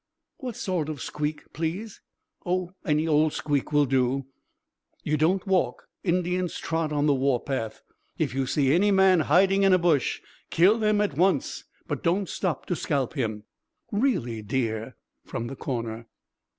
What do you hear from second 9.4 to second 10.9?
in a bush kill